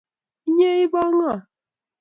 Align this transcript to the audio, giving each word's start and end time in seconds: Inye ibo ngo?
Inye 0.47 0.69
ibo 0.83 1.01
ngo? 1.09 1.31